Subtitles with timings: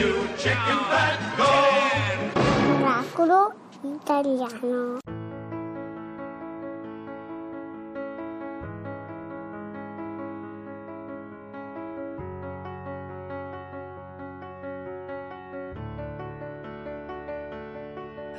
[0.00, 0.12] you
[0.42, 1.50] chicken fat, go!
[2.80, 3.42] Miracolo
[3.84, 4.98] italiano.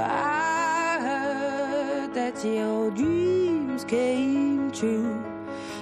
[0.05, 5.23] I heard that your dreams came true.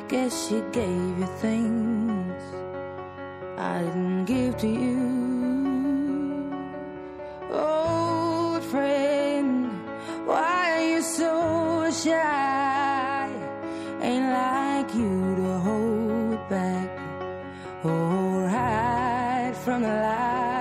[0.10, 2.44] Guess she gave you things
[3.58, 5.00] I didn't give to you.
[7.52, 9.72] Old friend,
[10.26, 13.30] why are you so shy?
[14.02, 16.90] Ain't like you to hold back
[17.86, 20.61] or hide from the light.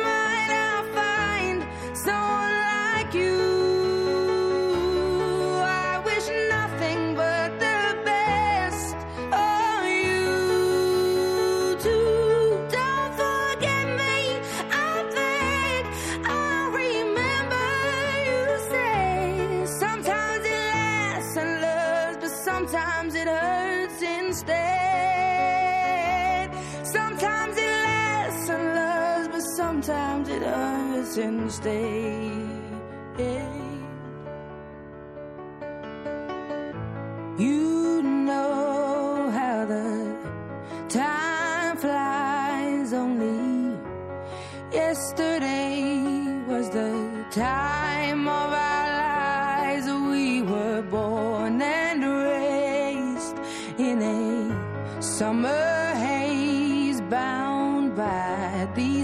[22.61, 24.51] sometimes it hurts instead.
[26.83, 31.71] Sometimes it lasts and loves, but sometimes it hurts instead.
[37.39, 40.15] You know how the
[40.89, 43.75] time flies only.
[44.71, 47.70] Yesterday was the time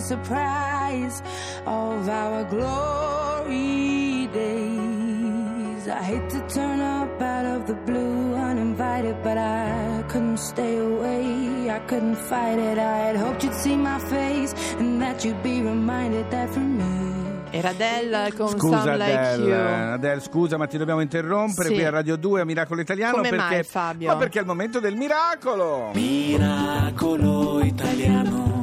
[0.08, 1.22] surprise
[1.66, 5.88] of our glory days.
[5.88, 11.70] I hate to turn up out of the blue uninvited, but I couldn't stay away.
[11.70, 12.78] I couldn't fight it.
[12.78, 17.16] I had hoped you'd see my face and that you'd be reminded that for me.
[17.52, 19.94] Era Adele con Scusa Some Like Adele, You.
[19.94, 21.76] Adele, scusa ma ti dobbiamo interrompere Sì.
[21.76, 24.08] qui a Radio 2 a Miracolo Italiano Come perché, mai, Fabio?
[24.10, 28.57] Ma perché è il momento del miracolo Miracolo italiano.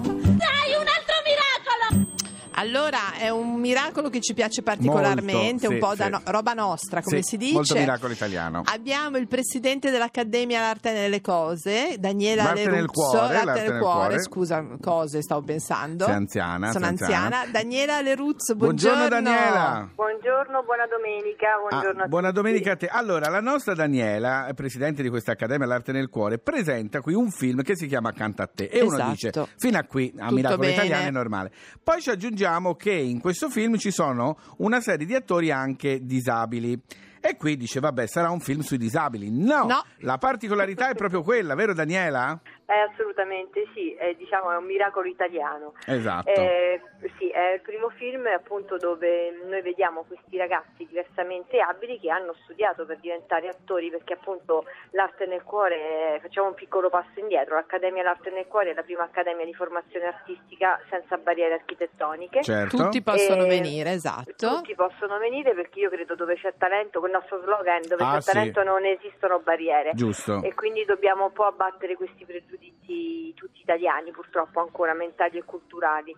[2.64, 6.10] Allora, è un miracolo che ci piace particolarmente, Molto, un sì, po' da sì.
[6.10, 7.52] no- roba nostra, come Sì, si dice.
[7.52, 12.92] molto miracolo italiano Abbiamo il presidente dell'Accademia L'Arte nelle Cose, Daniela L'arte nel Leruzzo.
[13.10, 14.22] cuore, L'Arte l'arte nel cuore, cuore.
[14.22, 16.04] scusa, cose stavo pensando.
[16.06, 17.25] Sei anziana, Sono sei anziana.
[17.25, 17.50] anziana.
[17.50, 19.22] Daniela Leruzzo, Buongiorno, buongiorno.
[19.31, 21.46] Daniela Buongiorno, buona domenica.
[21.69, 22.41] Buongiorno Ah, a buona tutti.
[22.41, 22.86] domenica a te.
[22.86, 27.62] Allora, la nostra Daniela, presidente di questa Accademia L'Arte nel Cuore, presenta qui un film
[27.62, 28.64] che si chiama Accanto a te.
[28.64, 29.10] E uno Esatto.
[29.10, 30.72] dice, fino a qui, a Tutto Miracolo bene.
[30.72, 31.52] Italiano è normale.
[31.82, 36.81] Poi ci aggiungiamo che in questo film ci sono una serie di attori anche disabili.
[37.26, 39.30] E qui dice, vabbè, sarà un film sui disabili.
[39.30, 39.82] No, No.
[40.00, 42.38] la particolarità è proprio quella, vero Daniela?
[42.66, 45.74] Eh, assolutamente sì, è, diciamo è un miracolo italiano.
[45.86, 46.30] Esatto.
[46.30, 46.80] Eh,
[47.18, 52.34] sì, è il primo film appunto dove noi vediamo questi ragazzi diversamente abili che hanno
[52.44, 57.54] studiato per diventare attori perché appunto l'arte nel cuore, è- facciamo un piccolo passo indietro,
[57.56, 62.42] l'Accademia L'Arte nel Cuore è la prima accademia di formazione artistica senza barriere architettoniche.
[62.42, 62.76] Certo.
[62.76, 64.32] Tutti possono Eh, venire, esatto.
[64.56, 68.32] Tutti possono venire perché io credo dove c'è talento, nostro slogan, dove Ah, c'è sì.
[68.32, 69.92] talento non esistono barriere.
[69.94, 70.42] Giusto.
[70.42, 76.14] E quindi dobbiamo un po' abbattere questi pregiudizi tutti italiani, purtroppo ancora mentali e culturali.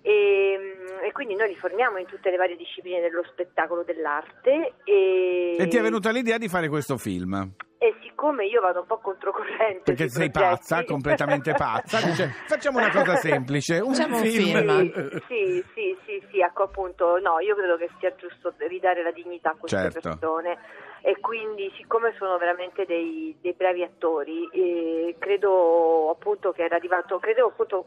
[0.00, 4.74] E, e quindi noi li formiamo in tutte le varie discipline dello spettacolo dell'arte.
[4.84, 7.52] E, E ti è venuta l'idea di fare questo film?
[7.80, 12.00] e siccome io vado un po' controcorrente Perché sei progetti- pazza, completamente pazza.
[12.04, 14.58] Dice, facciamo una cosa semplice, un Facciamo un film.
[14.58, 15.20] film.
[15.28, 18.52] Sì, sì, sì, sì, ecco appunto, no, io credo che sia giusto
[18.88, 20.00] ridare la dignità a queste Certo.
[20.00, 20.58] persone
[21.00, 27.18] e quindi siccome sono veramente dei, dei bravi attori, eh, credo appunto che era arrivato,
[27.18, 27.86] credo appunto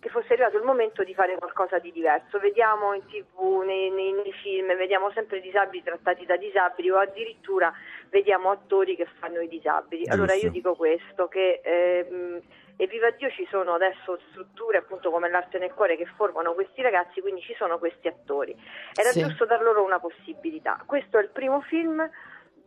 [0.00, 2.38] che fosse arrivato il momento di fare qualcosa di diverso.
[2.38, 7.72] Vediamo in tv, nei, nei- nei film, vediamo sempre disabili trattati da disabili o addirittura
[8.10, 10.06] vediamo attori che fanno i disabili.
[10.08, 12.40] Allora io dico questo, che ehm,
[12.80, 16.80] e viva Dio ci sono adesso strutture appunto come l'arte nel cuore che formano questi
[16.80, 18.56] ragazzi, quindi ci sono questi attori.
[18.94, 19.20] Era Sì.
[19.20, 20.80] giusto dar loro una possibilità.
[20.86, 22.08] Questo è il primo film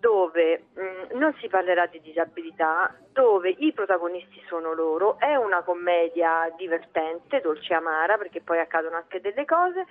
[0.01, 6.51] dove mh, non si parlerà di disabilità, dove i protagonisti sono loro, è una commedia
[6.57, 9.85] divertente, dolce e amara, perché poi accadono anche delle cose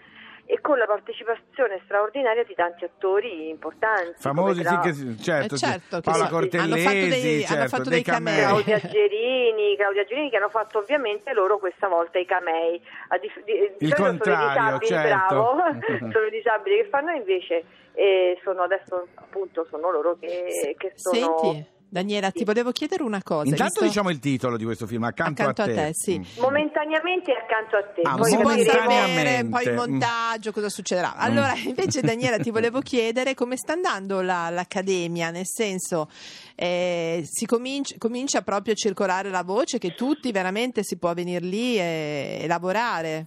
[0.50, 4.14] e con la partecipazione straordinaria di tanti attori importanti.
[4.18, 5.64] Famosi, come sì, tra- che, sì, certo, Eh, sì.
[5.64, 8.34] certo, che Paola so- Cortellesi, hanno fatto dei- hanno certo, fatto dei dei camei.
[8.42, 8.62] camei.
[8.64, 12.82] Claudia Gerini, Claudia Gerini che hanno fatto ovviamente loro questa volta i camei.
[13.08, 15.08] A dif- di- Il contrario, sono i disabili, certo.
[15.08, 15.56] bravo,
[16.18, 17.64] sono i disabili che fanno invece
[17.94, 23.20] e sono adesso appunto sono loro che, che sono Senti, Daniela, ti volevo chiedere una
[23.20, 23.48] cosa.
[23.48, 25.74] Intanto visto- diciamo il titolo di questo film, Accanto, Accanto a a te.
[25.74, 26.18] te, sì.
[26.18, 26.22] Mm.
[26.40, 28.00] momentaneamente accanto a te.
[28.02, 29.74] Ah, poi si può capiremo- sapere poi il momentaneamente.
[29.90, 31.16] montaggio cosa succederà.
[31.16, 36.08] Allora, invece, Daniela, ti volevo chiedere come sta andando la- l'accademia, nel senso,
[36.54, 41.44] eh, si comincia, comincia proprio a circolare la voce che tutti veramente si può venire
[41.44, 43.26] lì e, e lavorare.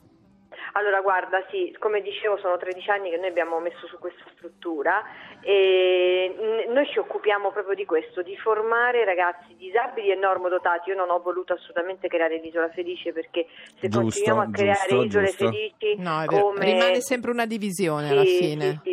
[0.75, 5.03] Allora, guarda, sì, come dicevo, sono 13 anni che noi abbiamo messo su questa struttura
[5.41, 10.89] e noi ci occupiamo proprio di questo, di formare ragazzi disabili e normodotati.
[10.89, 13.45] Io non ho voluto assolutamente creare l'isola felice perché
[13.79, 15.45] se Giusto, continuiamo a creare giusto, isole giusto.
[15.45, 16.65] felici No, come...
[16.65, 18.63] Rimane sempre una divisione alla Sì, fine.
[18.63, 18.92] Sì, sì, sì,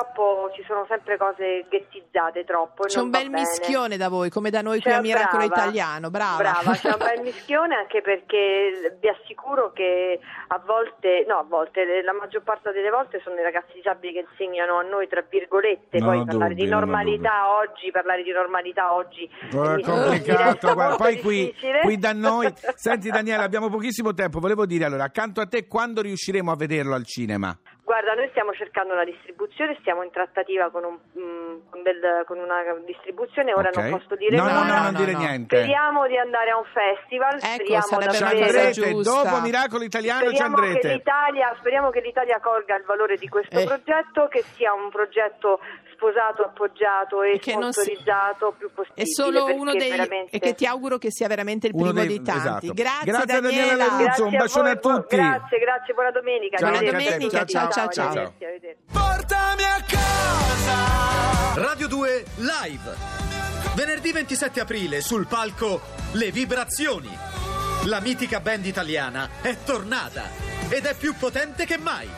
[0.00, 2.84] purtroppo ci sono sempre cose ghettizzate troppo.
[2.84, 3.40] C'è non un bel bene.
[3.40, 6.10] mischione da voi, come da noi qui Cioè, a Miracolo brava, Italiano.
[6.10, 6.36] Brava.
[6.36, 10.18] Brava, c'è un bel mischione anche perché vi assicuro che
[10.48, 14.26] a volte, no a volte, la maggior parte delle volte sono i ragazzi disabili che
[14.30, 18.32] insegnano a noi, tra virgolette, Non poi ho parlare dubbi, di normalità oggi, parlare di
[18.32, 22.52] normalità oggi Oh, è complicato, guarda, poi qui, qui da noi.
[22.74, 24.38] Senti Daniela, abbiamo pochissimo tempo.
[24.40, 27.56] Volevo dire allora, accanto a te, quando riusciremo a vederlo al cinema?
[27.90, 32.38] Guarda, noi stiamo cercando una distribuzione, stiamo in trattativa con, un, mm, con del- con
[32.38, 33.76] una distribuzione, ora Ok.
[33.78, 34.54] non posso dire No, nulla.
[34.62, 35.18] no, no, non no, dire no.
[35.18, 35.56] niente.
[35.56, 40.54] Speriamo di andare a un festival, Ecco, speriamo Ci andrete, dopo Miracolo Italiano ci Speriamo
[40.54, 40.92] che, andrete.
[40.92, 43.64] l'Italia, speriamo che l'Italia colga il valore di questo Eh.
[43.66, 45.58] progetto, che sia un progetto
[46.00, 49.02] sposato, appoggiato e, E non si- sponsorizzato più possibile.
[49.04, 52.06] È solo uno dei veramente- e che ti auguro che sia veramente il primo dei-
[52.08, 52.40] di tanti.
[52.40, 52.72] esatto.
[52.72, 54.02] Grazie, Grazie a Daniela Daniela.
[54.02, 55.16] Grazie un bacione a voi, tutti.
[55.16, 56.56] Grazie, grazie, buona domenica.
[56.56, 58.08] Ciao, Buona a domenica, ciao, ciao, ciao.
[58.08, 58.76] arrivederci.
[58.90, 61.62] Portami a casa.
[61.62, 63.18] Radio 2 Live.
[63.74, 65.80] Venerdì 27 aprile sul palco
[66.12, 67.16] Le Vibrazioni.
[67.84, 70.24] La mitica band italiana è tornata
[70.68, 72.08] ed è più potente che mai.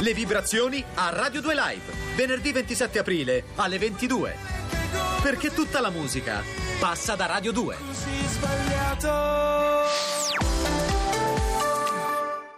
[0.00, 2.05] Le Vibrazioni a Radio 2 Live.
[2.16, 4.34] Venerdì 27 aprile alle 22.
[5.20, 6.42] Perché tutta la musica
[6.80, 7.76] passa da Radio 2.
[7.86, 9.08] Così sbagliato.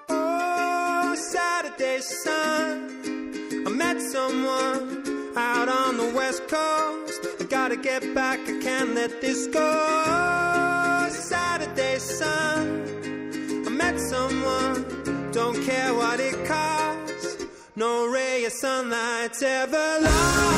[0.06, 3.00] Oh, Saturday sun.
[3.66, 5.02] I met someone
[5.34, 7.40] out on the west coast.
[7.40, 10.07] I gotta get back, I can't let this go.
[18.80, 20.54] Of ever lost.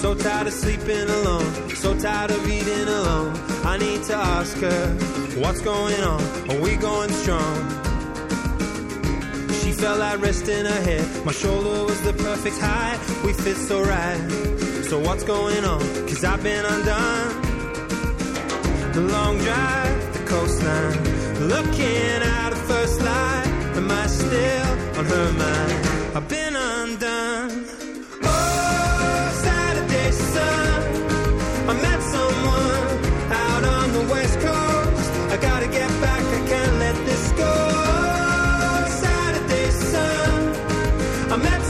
[0.00, 3.34] So tired of sleeping alone, so tired of eating alone.
[3.64, 4.88] I need to ask her,
[5.40, 6.22] what's going on?
[6.50, 7.56] Are we going strong?
[9.60, 11.24] She felt like rest in her head.
[11.26, 12.98] My shoulder was the perfect height.
[13.24, 14.18] We fit so right.
[14.84, 15.80] So what's going on?
[16.08, 17.45] Cause I've been undone.
[18.96, 20.98] The long drive, the coastline.
[21.54, 23.46] Looking at the first light.
[23.76, 26.16] Am I still on her mind?
[26.16, 27.66] I've been undone.
[28.22, 30.82] Oh, Saturday sun.
[31.68, 32.88] I met someone
[33.44, 35.10] out on the west coast.
[35.30, 37.52] I gotta get back, I can't let this go.
[37.52, 40.54] Oh, Saturday sun.
[41.32, 41.65] I met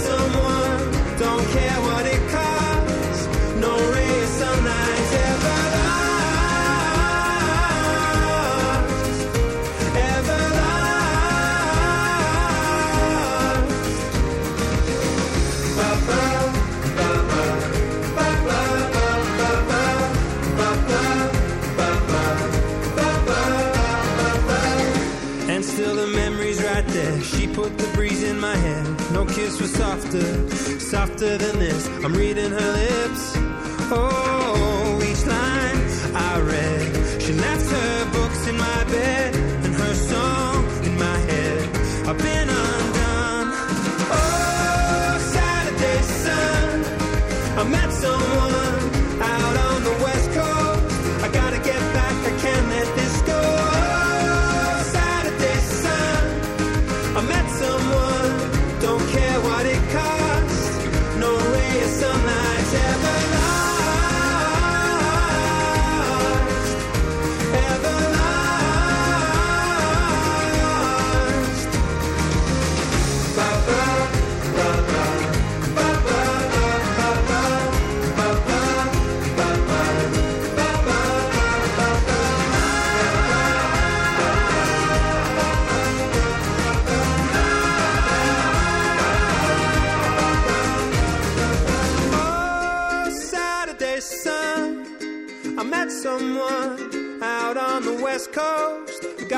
[27.57, 28.85] put the breeze in my hair.
[29.13, 30.27] No kiss was softer,
[30.79, 31.89] softer than this.
[32.05, 33.33] I'm reading her lips.
[33.91, 34.86] Oh,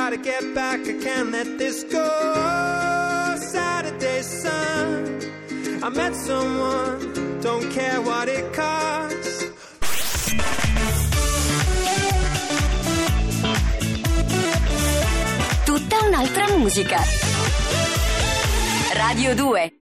[0.08, 2.08] Gotta get back, I can't let this go.
[3.36, 5.20] Saturday sun,
[5.82, 9.44] I met someone, don't care what it costs.
[15.66, 17.02] Tutta un'altra musica.
[18.94, 19.72] Radio 2